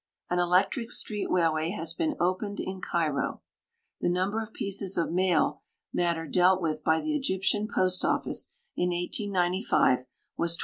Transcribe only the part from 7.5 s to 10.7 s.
post oliice in 1895 was 22.